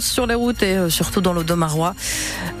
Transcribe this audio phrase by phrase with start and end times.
[0.00, 1.94] sur les routes et euh, surtout dans l'Audomarois.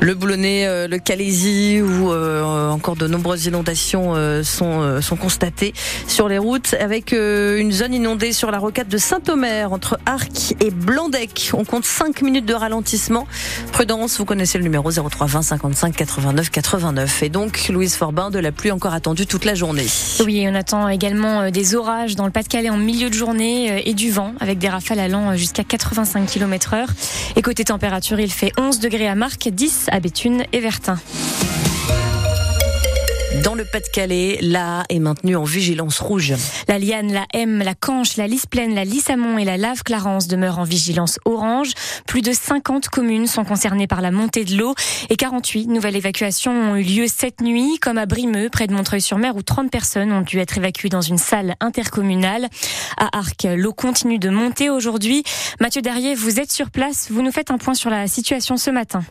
[0.00, 5.72] Le Boulonnais, euh, le Calaisie ou euh, encore de nombreuses inondations sont, sont constatées
[6.06, 10.70] sur les routes avec une zone inondée sur la rocade de Saint-Omer entre Arc et
[10.70, 11.50] Blandec.
[11.52, 13.26] On compte 5 minutes de ralentissement.
[13.72, 17.22] Prudence, vous connaissez le numéro 03 20 55 89 89.
[17.22, 19.86] Et donc, Louise Forbin, de la pluie encore attendue toute la journée.
[20.24, 24.10] Oui, on attend également des orages dans le Pas-de-Calais en milieu de journée et du
[24.10, 26.88] vent avec des rafales allant jusqu'à 85 km heure.
[27.36, 30.98] Et côté température, il fait 11 degrés à Marc, 10 à Béthune et Vertin.
[33.44, 36.34] Dans le Pas-de-Calais, la est maintenue en vigilance rouge.
[36.66, 40.28] La Liane, la M, la Canche, la Lys Plaine, la Lissamont et la Lave Clarence
[40.28, 41.72] demeurent en vigilance orange.
[42.06, 44.74] Plus de 50 communes sont concernées par la montée de l'eau
[45.10, 49.36] et 48 nouvelles évacuations ont eu lieu cette nuit, comme à Brimeux, près de Montreuil-sur-Mer,
[49.36, 52.48] où 30 personnes ont dû être évacuées dans une salle intercommunale.
[52.96, 55.22] À Arc, l'eau continue de monter aujourd'hui.
[55.60, 57.08] Mathieu Derrier, vous êtes sur place.
[57.10, 59.02] Vous nous faites un point sur la situation ce matin.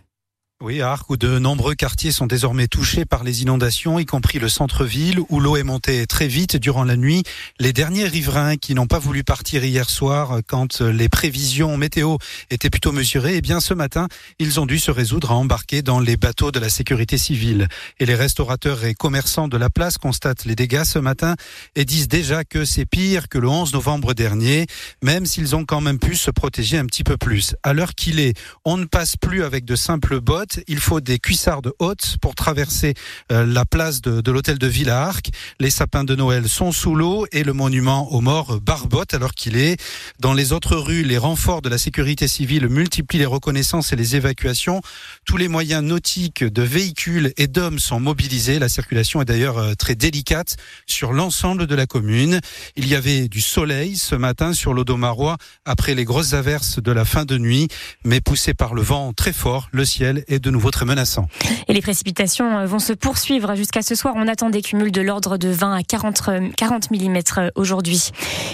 [0.59, 4.50] Oui, Arc, où de nombreux quartiers sont désormais touchés par les inondations, y compris le
[4.50, 7.22] centre-ville, où l'eau est montée très vite durant la nuit.
[7.59, 12.17] Les derniers riverains qui n'ont pas voulu partir hier soir, quand les prévisions météo
[12.50, 14.08] étaient plutôt mesurées, eh bien, ce matin,
[14.39, 17.67] ils ont dû se résoudre à embarquer dans les bateaux de la sécurité civile.
[18.00, 21.35] Et les restaurateurs et commerçants de la place constatent les dégâts ce matin
[21.75, 24.66] et disent déjà que c'est pire que le 11 novembre dernier,
[25.03, 27.55] même s'ils ont quand même pu se protéger un petit peu plus.
[27.61, 28.35] À l'heure qu'il est,
[28.66, 32.94] on ne passe plus avec de simples bottes il faut des cuissardes hautes pour traverser
[33.31, 35.30] euh, la place de, l'hôtel de ville Arc.
[35.59, 39.58] Les sapins de Noël sont sous l'eau et le monument aux morts barbote alors qu'il
[39.58, 39.81] est.
[40.20, 44.16] Dans les autres rues, les renforts de la sécurité civile multiplient les reconnaissances et les
[44.16, 44.81] évacuations.
[45.25, 48.59] Tous les moyens nautiques de véhicules et d'hommes sont mobilisés.
[48.59, 52.40] La circulation est d'ailleurs euh, très délicate sur l'ensemble de la commune.
[52.75, 57.06] Il y avait du soleil ce matin sur l'Odomarois après les grosses averses de la
[57.06, 57.68] fin de nuit,
[58.03, 61.28] mais poussé par le vent très fort, le ciel est de nouveau très menaçant.
[61.68, 64.14] Et les précipitations euh, vont se poursuivre jusqu'à ce soir.
[64.18, 67.20] On attend des cumuls de l'ordre de 20 à 40, 40 mm
[67.56, 68.12] aujourd'hui.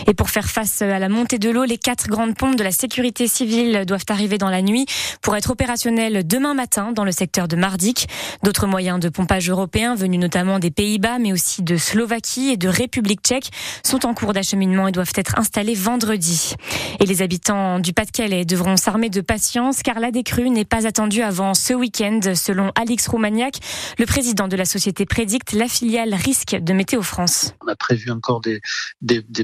[0.08, 2.72] Et pour faire face à la montée de l'eau, les quatre grandes pompes de la
[2.72, 4.86] sécurité civile doivent arriver dans la nuit
[5.22, 8.08] pour être opérationnelles demain matin dans le secteur de Mardik.
[8.44, 12.68] D'autres moyens de pompage européens venus notamment des Pays-Bas, mais aussi de Slovaquie et de
[12.68, 13.50] République tchèque
[13.84, 16.56] sont en cours d'acheminement et doivent être installés vendredi.
[17.00, 21.22] Et les habitants du Pas-de-Calais devront s'armer de patience car la décrue n'est pas attendue
[21.22, 22.20] avant ce week-end.
[22.36, 23.56] Selon Alix Roumaniac,
[23.98, 27.54] le président de la société Prédicte, la filiale risque de Météo France.
[27.66, 28.62] On a prévu encore des,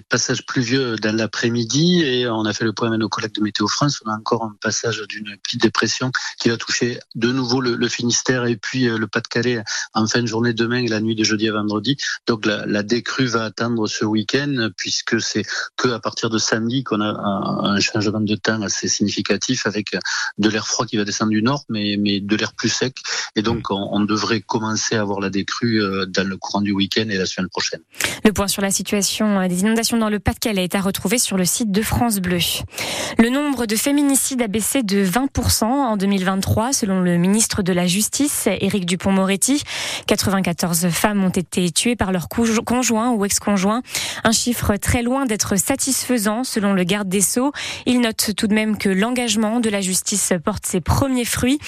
[0.09, 3.67] passages pluvieux dans l'après-midi et on a fait le point avec nos collègues de Météo
[3.67, 4.01] France.
[4.05, 8.45] On a encore un passage d'une petite dépression qui va toucher de nouveau le, Finistère
[8.45, 9.63] et puis euh, le Pas-de-Calais
[9.93, 11.97] en fin de journée demain et la nuit de jeudi à vendredi.
[12.27, 15.43] Donc la, la décrue va atteindre ce week-end puisque c'est
[15.75, 19.95] que à partir de samedi qu'on a un, changement de temps assez significatif avec
[20.37, 22.95] de l'air froid qui va descendre du nord, mais de l'air plus sec.
[23.35, 23.73] Et donc, mm.
[23.91, 27.25] on, devrait commencer à avoir la décrue euh, dans le courant du week-end et la
[27.25, 27.81] semaine prochaine.
[28.23, 31.37] Le point sur la situation euh, des inondations dans le Pas-de-Calais est à retrouver sur
[31.37, 32.39] le site de France Bleu.
[33.17, 37.85] Le nombre de féminicides a baissé de 20% en 2023, selon le ministre de la
[37.85, 39.63] Justice, Éric Dupont-Moretti.
[40.07, 43.81] 94 femmes ont été tuées par leur conjoint ou ex-conjoint.
[44.23, 47.51] Un chiffre très loin d'être satisfaisant, selon le garde des Sceaux.
[47.85, 51.59] Il note tout de même que l'engagement de la justice porte ses premiers fruits.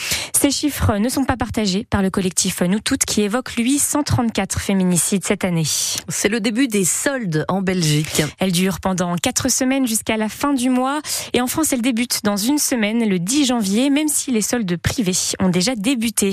[0.41, 4.59] Ces chiffres ne sont pas partagés par le collectif Nous Toutes qui évoque, lui, 134
[4.59, 5.67] féminicides cette année.
[6.09, 8.23] C'est le début des soldes en Belgique.
[8.39, 10.99] Elle dure pendant quatre semaines jusqu'à la fin du mois.
[11.33, 14.77] Et en France, elle débute dans une semaine, le 10 janvier, même si les soldes
[14.77, 16.31] privés ont déjà débuté.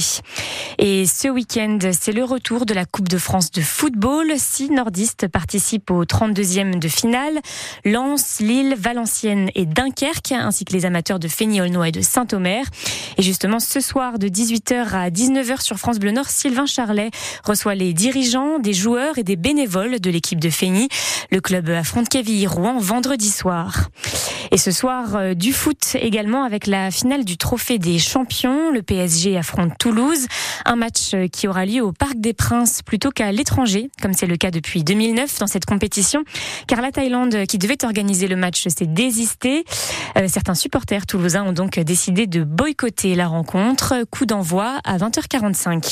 [0.78, 4.32] Et ce week-end, c'est le retour de la Coupe de France de football.
[4.38, 7.40] Six nordistes participent au 32e de finale.
[7.84, 12.64] Lens, Lille, Valenciennes et Dunkerque, ainsi que les amateurs de Fény-Aulnois et de Saint-Omer.
[13.18, 17.10] Et justement, ce soir, de 18h à 19h sur France Bleu Nord, Sylvain Charlet
[17.44, 20.88] reçoit les dirigeants, des joueurs et des bénévoles de l'équipe de Feigny.
[21.32, 23.90] Le club affronte Kevin Rouen vendredi soir.
[24.50, 28.70] Et ce soir, euh, du foot également avec la finale du Trophée des Champions.
[28.70, 30.26] Le PSG affronte Toulouse.
[30.64, 34.26] Un match euh, qui aura lieu au Parc des Princes plutôt qu'à l'étranger, comme c'est
[34.26, 36.24] le cas depuis 2009 dans cette compétition.
[36.66, 39.64] Car la Thaïlande, euh, qui devait organiser le match, s'est désistée.
[40.26, 44.04] certains supporters toulousains ont donc décidé de boycotter la rencontre.
[44.10, 45.84] Coup d'envoi à 20h45.